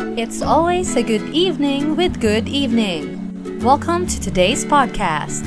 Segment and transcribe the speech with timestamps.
[0.00, 3.60] It's always a good evening with Good Evening.
[3.60, 5.44] Welcome to today's podcast.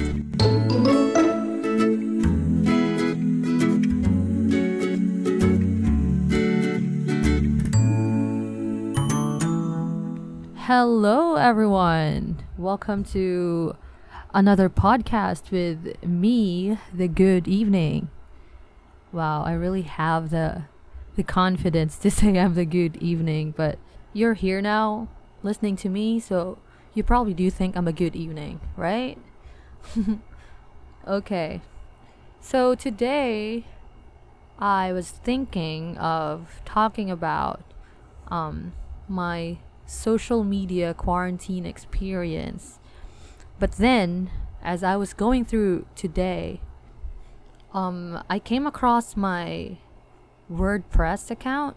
[10.56, 12.44] Hello, everyone.
[12.56, 13.76] Welcome to
[14.36, 18.10] another podcast with me, the Good Evening.
[19.12, 20.66] Wow, I really have the
[21.16, 23.80] the confidence to say I'm the Good Evening, but
[24.14, 25.08] you're here now
[25.42, 26.58] listening to me, so
[26.94, 29.18] you probably do think I'm a good evening, right?
[31.08, 31.62] okay.
[32.40, 33.66] So today
[34.60, 37.62] I was thinking of talking about
[38.30, 38.74] um
[39.08, 42.80] my social media quarantine experience.
[43.60, 44.30] But then,
[44.64, 46.62] as I was going through today,
[47.74, 49.78] um, I came across my
[50.52, 51.76] WordPress account.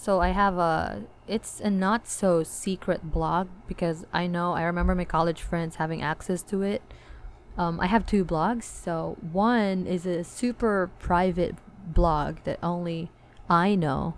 [0.00, 4.94] So I have a, it's a not so secret blog because I know, I remember
[4.94, 6.80] my college friends having access to it.
[7.58, 8.62] Um, I have two blogs.
[8.64, 13.10] So one is a super private blog that only
[13.50, 14.14] I know,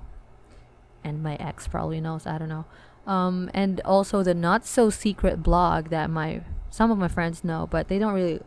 [1.02, 2.26] and my ex probably knows.
[2.26, 2.66] I don't know
[3.06, 7.68] um, and also the not so secret blog that my some of my friends know,
[7.70, 8.40] but they don't really,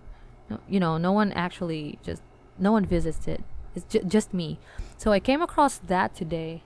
[0.67, 2.21] you know, no one actually just
[2.57, 3.43] no one visits it.
[3.75, 4.59] It's ju- just me.
[4.97, 6.63] So I came across that today,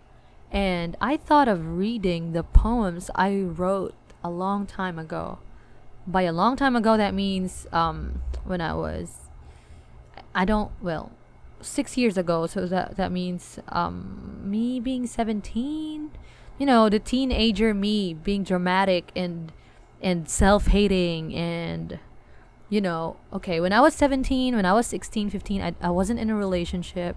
[0.51, 5.39] and I thought of reading the poems I wrote a long time ago.
[6.07, 9.29] By a long time ago, that means um, when I was,
[10.33, 11.11] I don't well,
[11.61, 12.47] six years ago.
[12.47, 16.11] So that that means um, me being seventeen
[16.59, 19.51] you know the teenager me being dramatic and
[20.01, 21.97] and self-hating and
[22.69, 26.19] you know okay when i was 17 when i was 16 15 I, I wasn't
[26.19, 27.15] in a relationship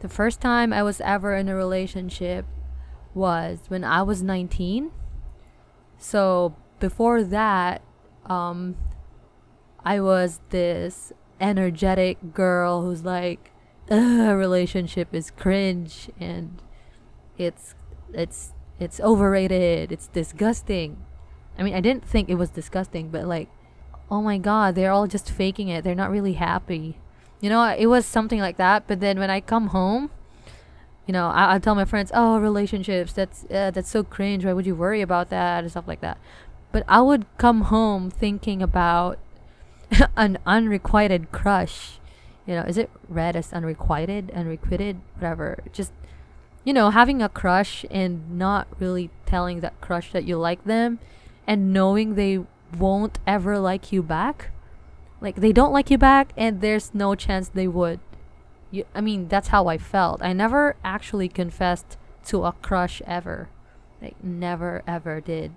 [0.00, 2.44] the first time i was ever in a relationship
[3.14, 4.90] was when i was 19
[5.98, 7.82] so before that
[8.26, 8.76] um
[9.84, 13.50] i was this energetic girl who's like
[13.90, 16.62] relationship is cringe and
[17.36, 17.74] it's
[18.12, 18.52] it's
[18.82, 20.96] it's overrated, it's disgusting.
[21.58, 23.48] I mean, I didn't think it was disgusting, but like,
[24.10, 25.84] oh my god, they're all just faking it.
[25.84, 26.98] They're not really happy.
[27.40, 28.88] You know, it was something like that.
[28.88, 30.10] But then when I come home,
[31.06, 34.44] you know, I, I tell my friends, oh, relationships, that's uh, that's so cringe.
[34.44, 36.18] Why would you worry about that and stuff like that?
[36.70, 39.18] But I would come home thinking about
[40.16, 41.98] an unrequited crush.
[42.46, 45.58] You know, is it read as unrequited, unrequited, whatever?
[45.72, 45.92] Just
[46.64, 50.98] you know, having a crush and not really telling that crush that you like them
[51.46, 52.44] and knowing they
[52.78, 54.50] won't ever like you back.
[55.20, 58.00] Like they don't like you back and there's no chance they would.
[58.72, 60.22] You, I mean, that's how I felt.
[60.22, 61.96] I never actually confessed
[62.26, 63.48] to a crush ever.
[64.00, 65.52] Like never ever did.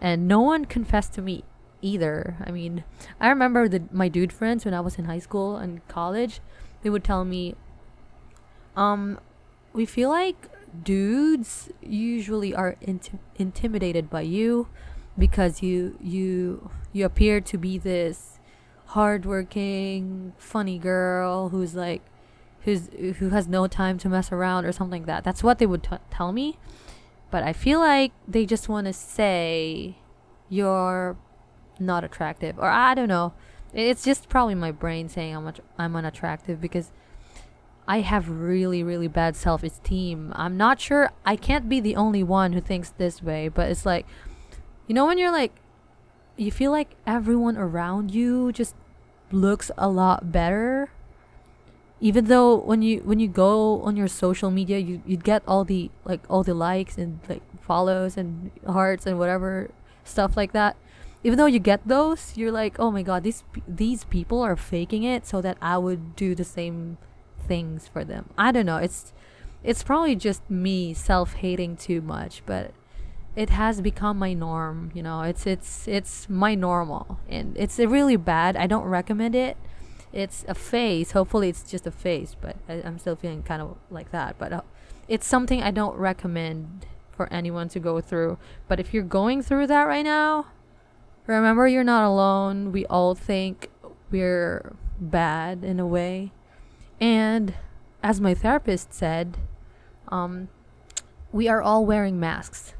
[0.00, 1.44] And no one confessed to me
[1.82, 2.36] either.
[2.44, 2.82] I mean,
[3.20, 6.40] I remember the my dude friends when I was in high school and college,
[6.82, 7.54] they would tell me
[8.76, 9.20] um
[9.72, 10.48] we feel like
[10.82, 14.66] dudes usually are inti- intimidated by you
[15.18, 18.38] because you you you appear to be this
[18.86, 22.02] hardworking, funny girl who's like
[22.64, 22.88] who's
[23.18, 25.24] who has no time to mess around or something like that.
[25.24, 26.58] That's what they would t- tell me.
[27.30, 29.96] But I feel like they just want to say
[30.48, 31.16] you're
[31.78, 33.34] not attractive or I don't know.
[33.72, 36.90] It's just probably my brain saying I'm I'm unattractive because
[37.86, 40.32] I have really, really bad self esteem.
[40.36, 43.84] I'm not sure, I can't be the only one who thinks this way, but it's
[43.84, 44.06] like,
[44.86, 45.52] you know, when you're like,
[46.36, 48.74] you feel like everyone around you just
[49.30, 50.90] looks a lot better
[52.04, 55.64] even though when you when you go on your social media you you get all
[55.64, 59.70] the like all the likes and like follows and hearts and whatever
[60.04, 60.76] stuff like that
[61.24, 65.02] even though you get those you're like oh my god these these people are faking
[65.02, 66.98] it so that i would do the same
[67.46, 68.30] things for them.
[68.36, 68.78] I don't know.
[68.78, 69.12] It's
[69.62, 72.72] it's probably just me self-hating too much, but
[73.34, 75.22] it has become my norm, you know.
[75.22, 78.56] It's it's it's my normal and it's really bad.
[78.56, 79.56] I don't recommend it.
[80.14, 81.12] It's a phase.
[81.12, 84.52] Hopefully it's just a phase, but I, am still feeling kind of like that, but
[84.52, 84.60] uh,
[85.08, 88.38] it's something I don't recommend for anyone to go through.
[88.68, 90.46] But if you're going through that right now,
[91.26, 92.72] remember you're not alone.
[92.72, 93.70] We all think
[94.10, 96.32] we're bad in a way
[97.00, 97.54] and
[98.02, 99.36] as my therapist said,
[100.08, 100.48] um,
[101.32, 102.74] we are all wearing masks.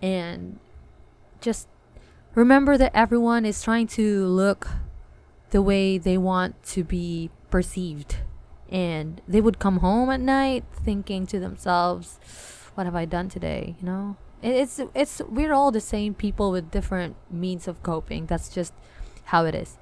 [0.00, 0.58] And
[1.40, 1.68] just
[2.34, 4.68] remember that everyone is trying to look
[5.50, 8.18] the way they want to be perceived.
[8.70, 12.18] And they would come home at night thinking to themselves,
[12.74, 13.76] what have I done today?
[13.80, 14.16] You know?
[14.42, 18.26] it's it's we're all the same people with different means of coping.
[18.26, 18.72] That's just
[19.24, 19.76] how it is.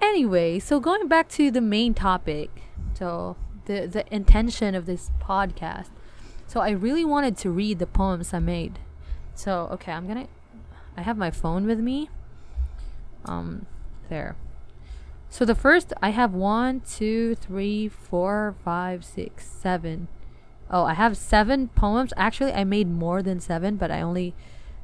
[0.00, 2.50] Anyway, so going back to the main topic,
[2.94, 5.90] so the the intention of this podcast.
[6.46, 8.78] So I really wanted to read the poems I made.
[9.34, 10.28] So okay, I'm gonna.
[10.96, 12.08] I have my phone with me.
[13.24, 13.66] Um,
[14.08, 14.36] there.
[15.30, 20.08] So the first I have one, two, three, four, five, six, seven.
[20.70, 22.12] Oh, I have seven poems.
[22.16, 24.34] Actually, I made more than seven, but I only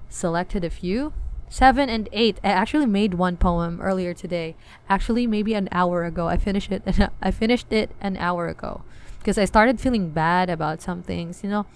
[0.08, 1.12] selected a few.
[1.48, 2.40] Seven and eight.
[2.42, 4.56] I actually made one poem earlier today.
[4.88, 6.26] Actually, maybe an hour ago.
[6.26, 6.82] I finished it.
[7.22, 8.82] I finished it an hour ago
[9.18, 11.42] because I started feeling bad about some things.
[11.42, 11.66] You know.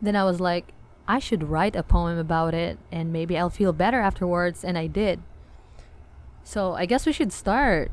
[0.00, 0.72] Then I was like,
[1.06, 4.64] I should write a poem about it, and maybe I'll feel better afterwards.
[4.64, 5.20] And I did.
[6.44, 7.90] So I guess we should start.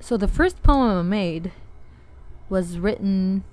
[0.00, 1.52] So the first poem I made
[2.48, 3.44] was written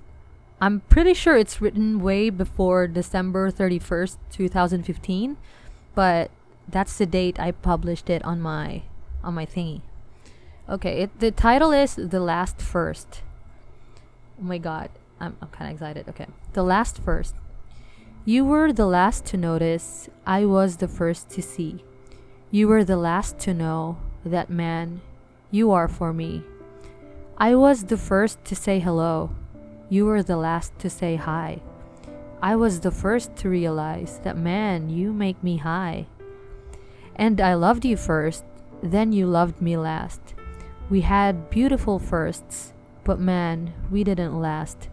[0.60, 5.36] I'm pretty sure it's written way before December 31st, 2015,
[5.94, 6.30] but
[6.66, 8.82] that's the date I published it on my
[9.22, 9.82] on my thingy.
[10.68, 13.22] Okay, it, the title is The Last First.
[14.40, 14.88] Oh my god,
[15.20, 16.08] I'm I'm kind of excited.
[16.08, 16.26] Okay.
[16.54, 17.34] The Last First.
[18.24, 21.84] You were the last to notice, I was the first to see.
[22.52, 25.00] You were the last to know that man,
[25.50, 26.44] you are for me.
[27.36, 29.30] I was the first to say hello.
[29.88, 31.60] You were the last to say hi.
[32.40, 36.06] I was the first to realize that man, you make me high.
[37.16, 38.44] And I loved you first,
[38.80, 40.20] then you loved me last.
[40.88, 42.72] We had beautiful firsts,
[43.02, 44.88] but man, we didn't last.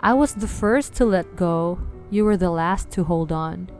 [0.00, 1.78] I was the first to let go,
[2.10, 3.70] you were the last to hold on.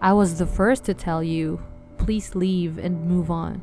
[0.00, 1.60] I was the first to tell you,
[2.00, 3.62] please leave and move on.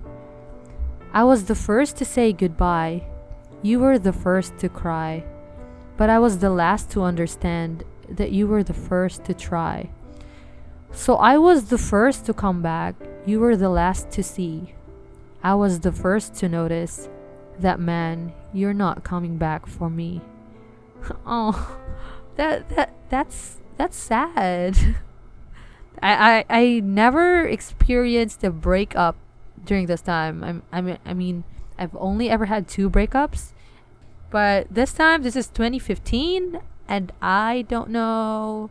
[1.12, 3.04] I was the first to say goodbye,
[3.64, 5.26] you were the first to cry.
[5.98, 9.90] But I was the last to understand that you were the first to try.
[10.92, 12.96] So I was the first to come back,
[13.26, 14.76] you were the last to see.
[15.44, 17.10] I was the first to notice
[17.60, 20.22] that man, you're not coming back for me.
[21.26, 21.80] oh,
[22.36, 24.78] that that that's that's sad.
[26.02, 29.16] I, I I never experienced a breakup
[29.64, 30.44] during this time.
[30.44, 31.44] I'm I mean I mean
[31.78, 33.52] I've only ever had two breakups.
[34.30, 38.70] But this time this is 2015 and I don't know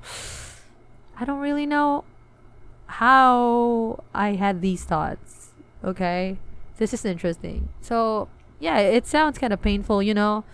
[1.19, 2.05] I don't really know
[2.87, 5.50] how I had these thoughts.
[5.82, 6.38] Okay?
[6.78, 7.70] This is interesting.
[7.81, 8.28] So,
[8.61, 10.44] yeah, it sounds kind of painful, you know.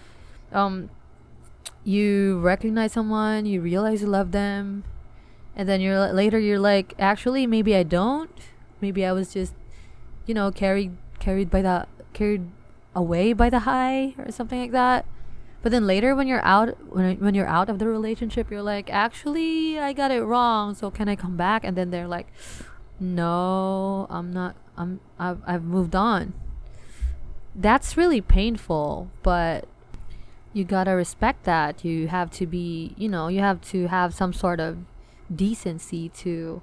[0.53, 0.91] Um
[1.85, 4.85] you recognize someone, you realize you love them,
[5.57, 8.31] and then you're later you're like, actually maybe I don't.
[8.81, 9.55] Maybe I was just
[10.27, 12.49] you know, carried carried by the carried
[12.95, 15.07] away by the high or something like that.
[15.63, 18.91] But then later when you're out when when you're out of the relationship, you're like,
[18.91, 20.75] "Actually, I got it wrong.
[20.75, 22.27] So can I come back?" And then they're like,
[22.99, 26.35] "No, I'm not I'm I've, I've moved on."
[27.55, 29.69] That's really painful, but
[30.53, 31.85] you got to respect that.
[31.85, 34.79] You have to be, you know, you have to have some sort of
[35.35, 36.63] decency to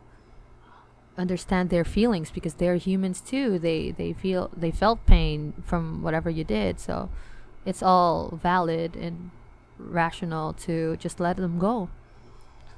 [1.18, 3.60] understand their feelings because they're humans too.
[3.60, 6.80] They they feel they felt pain from whatever you did.
[6.80, 7.10] So
[7.66, 9.32] it's all valid and
[9.78, 11.90] rational to just let them go.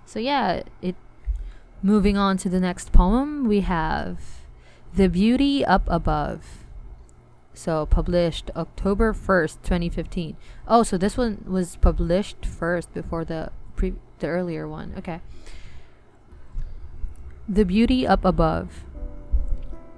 [0.06, 0.96] So yeah, it
[1.82, 4.20] moving on to the next poem, we have
[4.94, 6.66] The Beauty Up Above.
[7.54, 10.38] So published October 1st, 2015.
[10.68, 14.94] Oh, so this one was published first before the pre the earlier one.
[14.98, 15.20] Okay.
[17.52, 18.86] The beauty up above.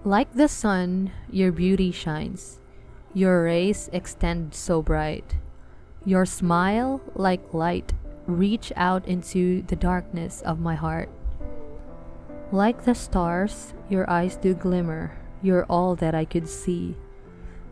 [0.04, 2.60] Like the sun, your beauty shines.
[3.14, 5.36] Your rays extend so bright.
[6.04, 7.94] Your smile, like light,
[8.26, 11.10] reach out into the darkness of my heart.
[12.52, 15.16] Like the stars, your eyes do glimmer.
[15.44, 16.96] You're all that I could see.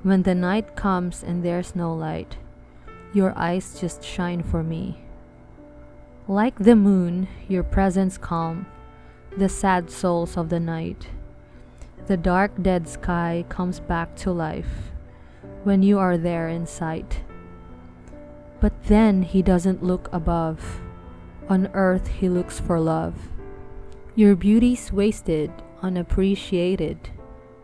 [0.03, 2.37] When the night comes and there's no light,
[3.15, 5.01] your eyes just shine for me.
[6.27, 8.67] Like the moon, your presence calm
[9.37, 11.07] the sad souls of the night.
[12.07, 14.91] The dark, dead sky comes back to life
[15.63, 17.21] when you are there in sight.
[18.59, 20.81] But then he doesn't look above.
[21.47, 23.15] On earth he looks for love.
[24.15, 27.09] Your beauty's wasted, unappreciated.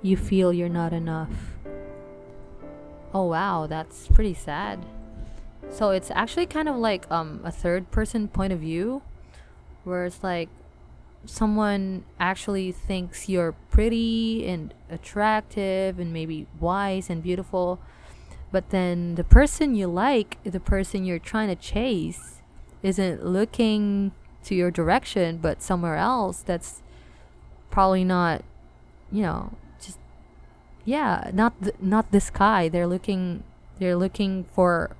[0.01, 1.57] You feel you're not enough.
[3.13, 4.85] Oh wow, that's pretty sad.
[5.69, 9.01] So it's actually kind of like um a third person point of view
[9.83, 10.49] where it's like
[11.27, 17.79] someone actually thinks you're pretty and attractive and maybe wise and beautiful,
[18.51, 22.37] but then the person you like, the person you're trying to chase,
[22.83, 24.11] isn't looking
[24.43, 26.81] to your direction but somewhere else that's
[27.69, 28.43] probably not
[29.11, 29.99] you know just
[30.85, 32.69] yeah not th- not this guy.
[32.69, 33.43] They're looking
[33.79, 34.95] they're looking for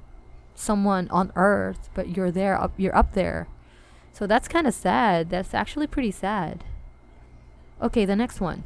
[0.56, 3.48] someone on earth but you're there up you're up there
[4.18, 5.30] so that's kind of sad.
[5.30, 6.64] That's actually pretty sad.
[7.80, 8.64] Okay the next one.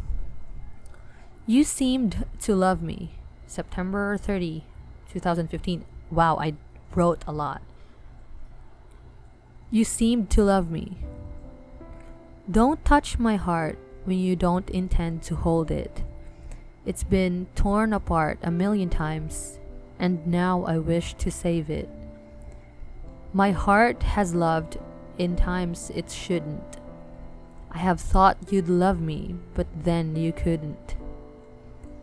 [1.45, 3.15] You seemed to love me.
[3.47, 4.63] September 30
[5.11, 6.53] 2015 wow i
[6.95, 7.61] wrote a lot.
[9.71, 10.95] You seemed to love me.
[12.49, 16.01] Don't touch my heart when you don't intend to hold it.
[16.85, 19.59] It's been torn apart a million times
[19.99, 21.89] and now I wish to save it.
[23.33, 24.77] My heart has loved
[25.21, 26.77] in times it shouldn't.
[27.69, 30.95] I have thought you'd love me, but then you couldn't.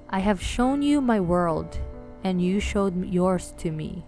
[0.09, 1.81] I have shown you my world,
[2.23, 4.05] and you showed yours to me.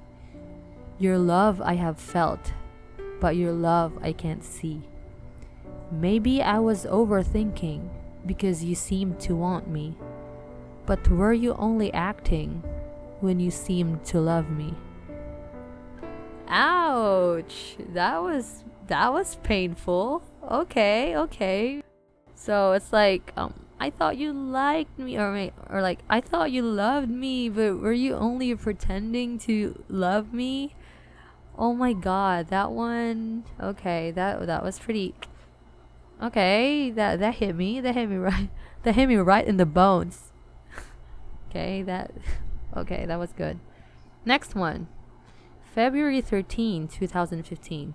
[1.00, 2.52] Your love I have felt,
[3.20, 4.82] but your love I can't see.
[5.90, 7.88] Maybe I was overthinking
[8.24, 9.96] because you seemed to want me.
[10.86, 12.62] But were you only acting
[13.20, 14.74] when you seemed to love me.
[16.48, 17.76] Ouch.
[17.92, 20.23] That was that was painful.
[20.50, 21.82] Okay, okay.
[22.35, 26.62] So it's like um I thought you liked me or or like I thought you
[26.62, 30.75] loved me, but were you only pretending to love me?
[31.56, 33.44] Oh my god, that one.
[33.61, 35.14] Okay, that that was pretty
[36.20, 37.80] Okay, that that hit me.
[37.80, 38.50] That hit me right.
[38.82, 40.32] That hit me right in the bones.
[41.49, 42.11] okay, that
[42.76, 43.61] Okay, that was good.
[44.25, 44.88] Next one.
[45.75, 47.94] February 13, 2015.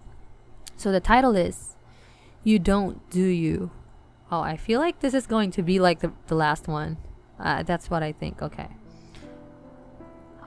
[0.75, 1.75] So the title is
[2.43, 3.71] You Don't Do You.
[4.31, 6.97] Oh, I feel like this is going to be like the, the last one.
[7.39, 8.41] Uh, that's what I think.
[8.41, 8.69] Okay.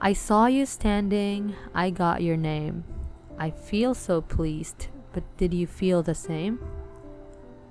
[0.01, 1.55] I saw you standing.
[1.73, 2.83] I got your name.
[3.37, 6.59] I feel so pleased, but did you feel the same?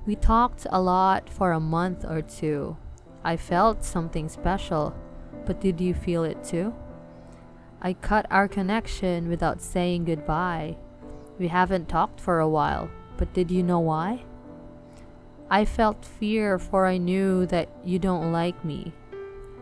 [0.07, 2.77] We talked a lot for a month or two.
[3.25, 4.95] I felt something special
[5.49, 6.75] but did you feel it too?
[7.81, 10.77] I cut our connection without saying goodbye.
[11.39, 14.25] We haven't talked for a while, but did you know why?
[15.51, 18.93] I felt fear for I knew that you don't like me.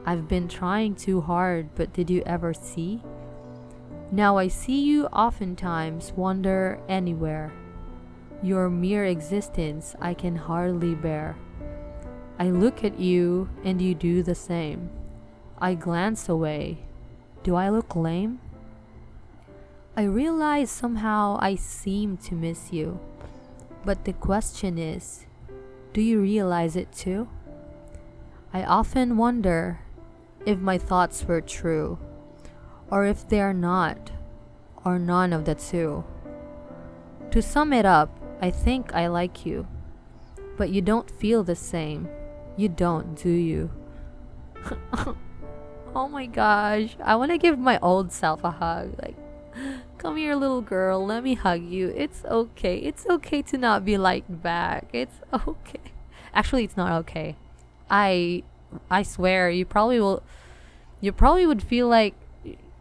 [0.05, 3.03] I've been trying too hard, but did you ever see?
[4.11, 7.53] Now I see you oftentimes wander anywhere.
[8.43, 11.37] Your mere existence I can hardly bear.
[12.39, 14.91] I look at you and you do the same.
[15.59, 16.79] I glance away.
[17.43, 18.41] Do I look lame?
[19.97, 23.01] I realize somehow I seem to miss you.
[23.85, 25.27] But the question is
[25.93, 27.29] do you realize it too?
[28.53, 29.81] I often wonder
[30.45, 31.99] if my thoughts were true,
[32.91, 34.13] or if they are not,
[34.85, 36.05] or none of the two.
[37.31, 38.11] To sum it up,
[38.43, 39.67] I think I like you,
[40.59, 42.09] but you don't feel the same.
[42.57, 43.71] You don't, do you?
[45.97, 46.95] Oh my gosh.
[47.03, 48.95] I want to give my old self a hug.
[49.01, 49.17] Like,
[50.07, 51.05] come here, little girl.
[51.05, 51.89] Let me hug you.
[51.89, 52.77] It's okay.
[52.77, 54.87] It's okay to not be liked back.
[54.93, 55.81] It's okay.
[56.33, 57.35] Actually, it's not okay.
[57.91, 58.45] I
[58.89, 60.23] I swear you probably will
[61.01, 62.15] you probably would feel like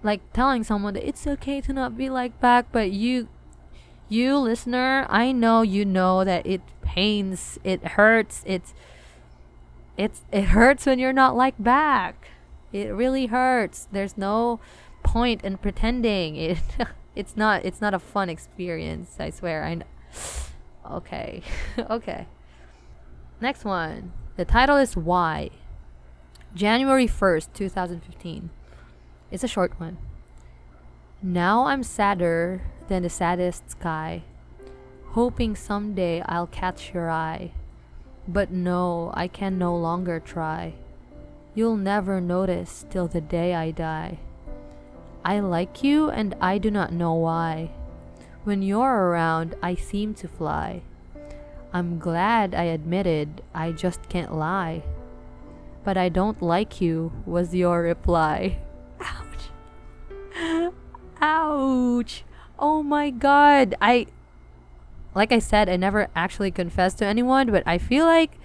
[0.03, 3.27] like telling someone that it's okay to not be liked back, but you
[4.08, 8.75] you listener, I know you know that it pains, it hurts, it's
[9.98, 12.27] it's it hurts when you're not liked back.
[12.72, 13.88] It really hurts.
[13.91, 14.60] There's no
[15.01, 16.36] point in pretending.
[16.51, 16.60] It
[17.15, 19.63] it's not it's not a fun experience, I swear.
[19.63, 19.86] I know.
[20.86, 21.41] Okay.
[21.89, 22.27] okay.
[23.41, 24.12] Next one.
[24.38, 25.50] The title is Why.
[26.53, 28.51] January 1st, 2015.
[29.31, 29.98] It's a short one.
[31.24, 34.24] Now I'm sadder than the saddest sky,
[35.07, 37.51] hoping someday I'll catch your eye.
[38.27, 40.75] But no, I can no longer try.
[41.53, 44.19] You'll never notice till the day I die.
[45.25, 47.72] I like you and I do not know why.
[48.44, 50.84] When you're around, I seem to fly.
[51.74, 54.84] I'm glad I admitted I just can't lie.
[55.84, 58.60] But I don't like you, was your reply.
[59.01, 60.74] Ouch.
[61.22, 62.24] Ouch.
[62.60, 63.74] Oh my god.
[63.82, 64.05] I.
[65.15, 68.38] Like I said, I never actually confessed to anyone, but I feel like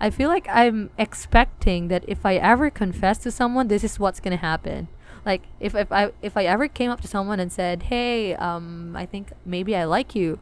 [0.00, 4.18] I feel like I'm expecting that if I ever confess to someone, this is what's
[4.20, 4.88] gonna happen.
[5.28, 8.96] Like if if I if I ever came up to someone and said, "Hey, um,
[8.96, 10.40] I think maybe I like you,"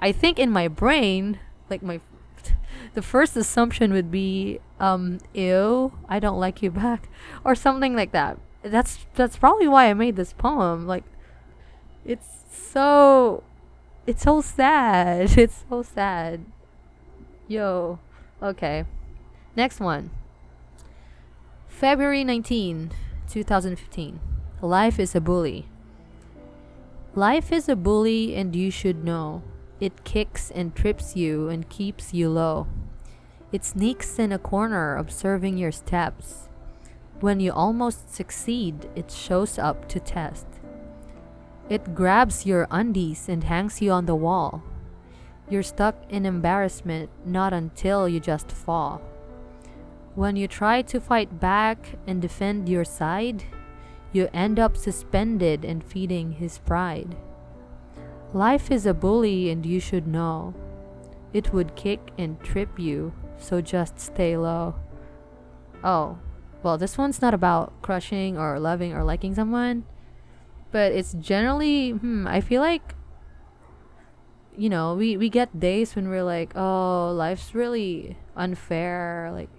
[0.00, 1.38] I think in my brain,
[1.70, 2.00] like my,
[2.94, 7.08] the first assumption would be, um, "Ew, I don't like you back,"
[7.44, 8.36] or something like that.
[8.64, 10.88] That's that's probably why I made this poem.
[10.88, 11.04] Like,
[12.04, 13.44] it's so
[14.08, 15.38] it's so sad.
[15.38, 16.44] It's so sad.
[17.46, 18.00] Yo.
[18.42, 18.86] Okay.
[19.54, 20.10] Next one.
[21.68, 22.90] February 19,
[23.28, 24.20] 2015.
[24.62, 25.66] Life is a bully.
[27.14, 29.42] Life is a bully and you should know.
[29.80, 32.66] It kicks and trips you and keeps you low.
[33.52, 36.48] It sneaks in a corner observing your steps.
[37.20, 40.46] When you almost succeed, it shows up to test.
[41.68, 44.62] It grabs your undies and hangs you on the wall.
[45.48, 49.00] You're stuck in embarrassment not until you just fall.
[50.16, 53.44] When you try to fight back and defend your side,
[54.12, 57.14] you end up suspended and feeding his pride.
[58.32, 60.54] Life is a bully and you should know.
[61.32, 64.74] It would kick and trip you, so just stay low.
[65.84, 66.18] Oh,
[66.64, 69.84] well, this one's not about crushing or loving or liking someone
[70.76, 72.94] but it's generally hmm, I feel like
[74.58, 79.50] you know, we we get days when we're like, "Oh, life's really unfair." Like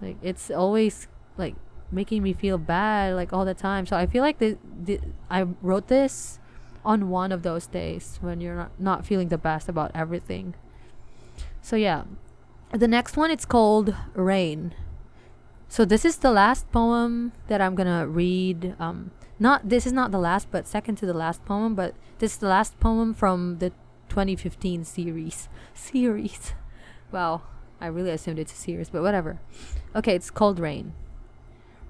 [0.00, 1.54] like it's always like
[1.90, 3.86] making me feel bad like all the time.
[3.86, 5.00] So I feel like the, the
[5.30, 6.38] I wrote this
[6.84, 10.54] on one of those days when you're not, not feeling the best about everything.
[11.62, 12.04] So yeah.
[12.72, 14.74] The next one it's called Rain.
[15.68, 20.10] So this is the last poem that I'm to read um not this is not
[20.10, 23.58] the last but second to the last poem but this is the last poem from
[23.58, 23.70] the
[24.08, 26.54] 2015 series series
[27.12, 27.42] wow
[27.80, 29.40] i really assumed it's a series but whatever.
[29.94, 30.92] Okay it's called rain.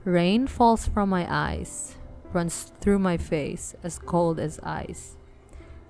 [0.04, 1.96] Rain falls from my eyes
[2.32, 5.16] runs through my face as cold as ice.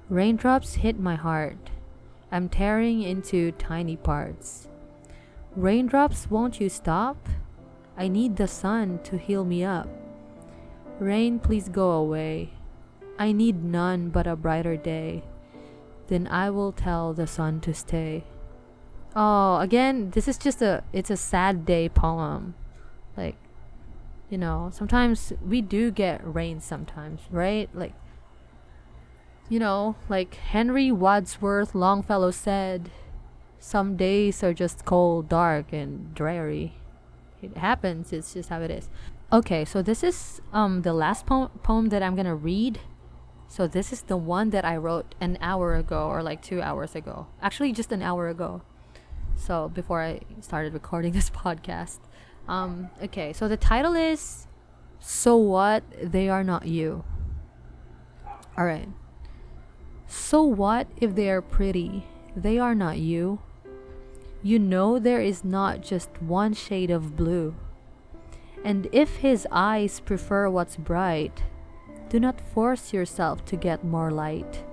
[0.08, 1.70] Raindrops hit my heart.
[2.30, 4.68] I'm tearing into tiny parts.
[5.56, 7.16] Raindrops won't you stop?
[7.96, 9.88] I need the sun to heal me up.
[10.98, 12.50] Rain, please go away.
[13.18, 15.24] I need none but a brighter day.
[16.06, 18.24] Then I will tell the sun to stay.
[19.20, 22.54] Oh, again, this is just a it's a sad day poem.
[23.16, 23.34] Like
[24.30, 27.68] you know, sometimes we do get rain sometimes, right?
[27.74, 27.94] Like
[29.48, 32.92] you know, like Henry Wadsworth Longfellow said,
[33.58, 36.74] some days are just cold, dark, and dreary.
[37.42, 38.88] It happens, it's just how it is.
[39.32, 42.78] Okay, so this is um the last po- poem that I'm gonna read.
[43.48, 46.94] So this is the one that I wrote an hour ago or like two hours
[46.94, 47.26] ago.
[47.42, 48.62] Actually, just an hour ago.
[49.38, 51.98] So before I started recording this podcast.
[52.46, 54.46] Um, okay, so the title is
[55.00, 57.04] So What They Are Not You.
[58.58, 58.88] Alright.
[60.06, 62.06] So what if they are pretty?
[62.34, 63.40] They are not you.
[64.42, 67.54] You know there is not just one shade of blue.
[68.64, 71.44] And if his eyes prefer what's bright,
[72.08, 74.64] do not force yourself to get more light.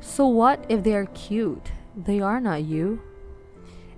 [0.00, 1.70] So what if they are cute?
[1.96, 3.00] They are not you.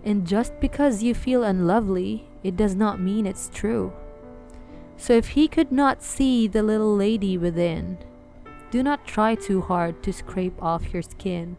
[0.09, 3.93] And just because you feel unlovely, it does not mean it's true.
[4.97, 7.99] So if he could not see the little lady within,
[8.71, 11.59] do not try too hard to scrape off your skin.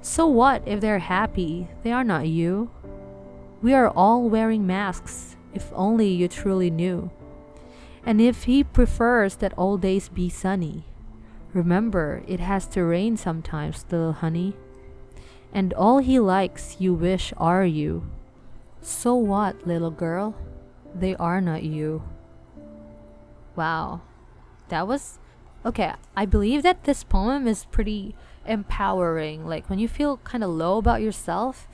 [0.00, 1.68] So what if they're happy?
[1.82, 2.70] They are not you.
[3.60, 7.10] We are all wearing masks if only you truly knew.
[8.06, 10.86] And if he prefers that all days be sunny,
[11.52, 14.56] remember it has to rain sometimes, little honey.
[15.54, 18.10] And all he likes you wish are you.
[18.82, 20.34] So what, little girl?
[20.94, 22.02] They are not you.
[23.56, 24.02] Wow.
[24.68, 25.18] That was
[25.64, 25.92] okay.
[26.16, 28.14] I believe that this poem is pretty
[28.44, 29.46] empowering.
[29.46, 31.68] Like when you feel kind of low about yourself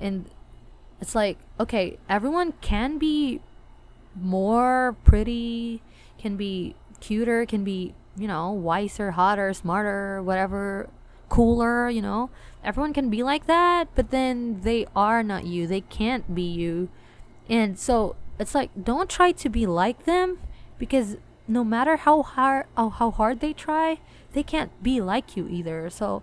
[0.00, 0.28] and
[1.00, 3.40] it's like okay everyone can be
[4.14, 5.82] more pretty
[6.18, 10.88] can be cuter can be you know wiser hotter smarter whatever
[11.30, 12.28] cooler you know?
[12.62, 15.66] Everyone can be like that but then they are not you.
[15.66, 16.90] They can't be you.
[17.48, 20.38] And so it's like don't try to be like them
[20.78, 21.16] because
[21.48, 23.98] no matter how hard how hard they try
[24.32, 25.88] they can't be like you either.
[25.90, 26.22] So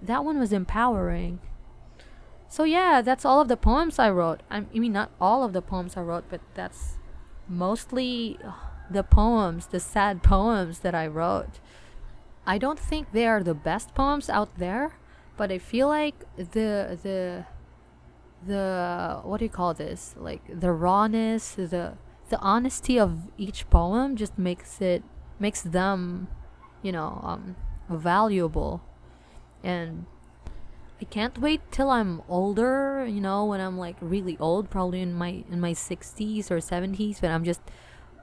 [0.00, 1.40] that one was empowering.
[2.48, 4.42] So yeah, that's all of the poems I wrote.
[4.50, 6.96] I mean, not all of the poems I wrote, but that's
[7.46, 8.38] mostly
[8.90, 11.60] the poems, the sad poems that I wrote.
[12.48, 14.96] I don't think they are the best poems out there,
[15.36, 17.44] but I feel like the the
[18.46, 20.14] the what do you call this?
[20.16, 21.98] Like the rawness, the
[22.30, 25.02] the honesty of each poem just makes it
[25.38, 26.28] makes them,
[26.80, 27.54] you know, um,
[27.90, 28.80] valuable,
[29.62, 30.06] and
[31.02, 35.12] I can't wait till I'm older, you know, when I'm like really old, probably in
[35.12, 37.60] my in my 60s or 70s, when I'm just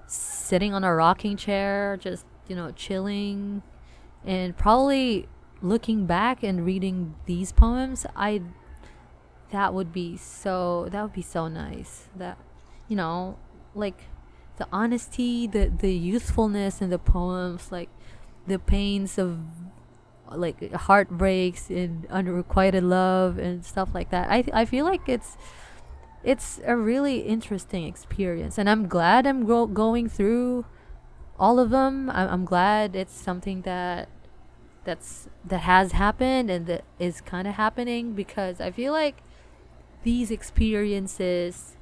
[0.07, 3.61] sitting on a rocking chair, just, you know, chilling
[4.25, 5.27] and probably
[5.61, 8.41] looking back and reading these poems, I
[9.51, 12.07] that would be so that would be so nice.
[12.15, 12.37] That
[12.87, 13.37] you know,
[13.73, 14.03] like
[14.57, 17.89] the honesty, the the youthfulness in the poems, like
[18.47, 19.39] the pains of
[20.31, 24.29] like heartbreaks and unrequited love and stuff like that.
[24.29, 25.37] I I feel like it's
[26.23, 30.65] it's a really interesting experience, and I'm glad I'm go- going through
[31.37, 32.09] all of them.
[32.09, 34.09] I'm, I'm glad it's something that
[34.85, 39.17] that's that has happened and that is kind of happening because I feel like
[40.03, 41.75] these experiences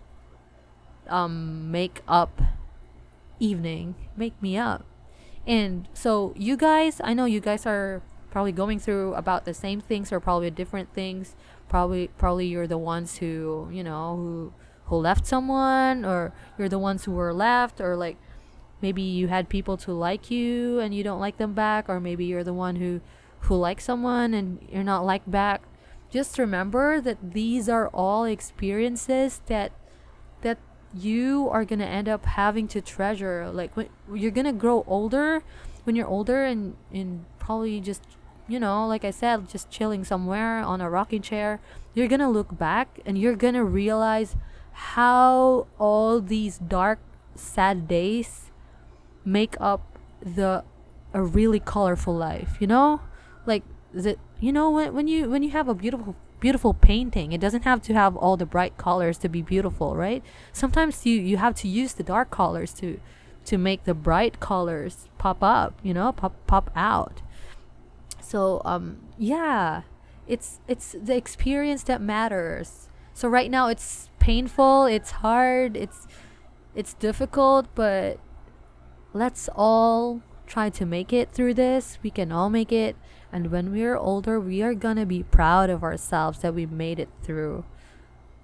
[1.08, 2.42] um make up
[3.40, 4.86] evening make me up.
[5.46, 9.80] And so you guys i know you guys are probably going through about the same
[9.80, 11.36] things or probably different things.
[11.70, 14.54] Probably probably you're the ones who you know who
[14.86, 18.18] who left someone or you're the ones who were left or like
[18.84, 22.26] maybe you had people to like you and you don't like them back or maybe
[22.26, 23.02] you're the one who
[23.48, 25.64] who likes someone and you're not liked back.
[26.12, 29.72] Just remember that these are all experiences that
[30.42, 30.60] that
[30.94, 33.50] you are going to end up having to treasure.
[33.50, 35.42] Like when you're going to grow older
[35.84, 38.04] when you're older and and probably just
[38.48, 41.60] you know like i said just chilling somewhere on a rocking chair
[41.94, 44.36] you're going to look back and you're going to realize
[44.72, 47.00] how all these dark
[47.36, 48.52] sad days
[49.26, 50.64] make up the
[51.14, 53.02] a really colorful life you know?
[53.46, 57.40] Like that you know when, when you when you have a beautiful beautiful painting it
[57.40, 60.24] doesn't have to have all the bright colors to be beautiful right?
[60.52, 63.00] Sometimes you you have to use the dark colors to
[63.46, 67.22] to make the bright colors pop up you know pop pop out.
[68.22, 69.84] So um yeah
[70.28, 72.90] it's it's the experience that matters.
[73.14, 76.08] So right now it's painful it's hard it's
[76.74, 78.18] it's difficult but
[79.14, 81.98] let's all try to make it through this.
[82.04, 82.96] We can all make it.
[83.32, 87.00] And when we are older, we are to be proud of ourselves that we made
[87.00, 87.66] it through.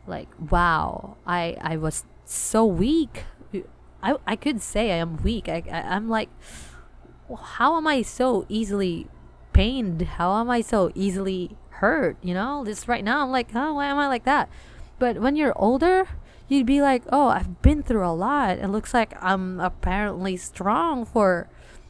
[0.08, 3.26] Like, wow, I, I was so weak.
[4.02, 5.50] I, I could say I am weak.
[5.50, 6.30] I, I, I'm like,
[7.38, 9.08] how am I so easily
[9.54, 10.02] pained?
[10.02, 12.18] How am I so easily hurt?
[12.24, 14.50] You know, this right now, I'm like, oh, why am I like that?
[14.98, 16.08] But when you're older,
[16.50, 18.58] you'd be like, oh, I've been through a lot.
[18.58, 21.48] It looks like I'm apparently strong for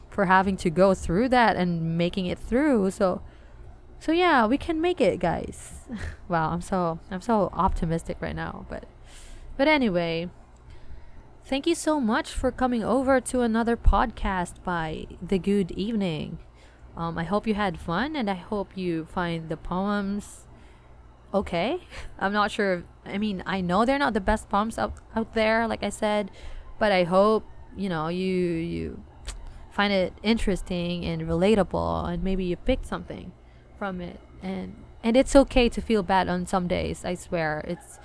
[0.08, 2.90] for having to go through that and making it through.
[2.90, 3.22] So
[3.98, 5.88] so yeah, we can make it, guys.
[6.28, 8.84] wow, I'm so I'm so optimistic right now, but
[9.56, 10.30] but anyway,
[11.44, 16.38] thank you so much for coming over to another podcast by The Good Evening.
[16.96, 20.46] Um, I hope you had fun and I hope you find the poems
[21.32, 21.78] okay.
[22.18, 22.84] I'm not sure.
[23.04, 26.30] I mean, I know they're not the best poems out out there, like I said,
[26.78, 27.44] but I hope
[27.76, 29.02] you know you you
[29.70, 33.32] find it interesting and relatable, and maybe you picked something
[33.78, 34.20] from it.
[34.42, 37.04] And and it's okay to feel bad on some days.
[37.04, 37.98] I swear, it's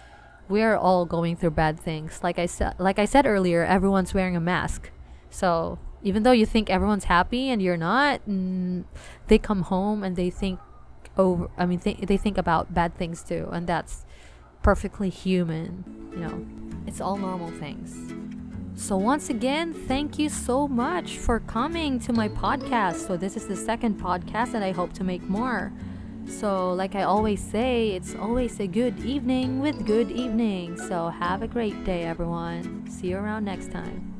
[0.47, 2.21] we're all going through bad things.
[2.23, 4.91] Like I said, like I said earlier, everyone's wearing a mask.
[5.29, 8.85] So even though you think everyone's happy and you're not, mm,
[9.27, 10.59] they come home and they think
[11.17, 14.05] over i mean th- they think about bad things too and that's
[14.61, 15.83] perfectly human
[16.15, 16.45] you know.
[16.87, 18.13] It's all normal things.
[18.75, 23.07] So once again thank you so much for coming to my podcast.
[23.07, 25.71] So this is the second podcast and i hope to make more.
[26.27, 30.77] So like i always say it's always a good evening with good evening.
[30.77, 32.89] So have a great day everyone.
[32.89, 34.14] See you around next time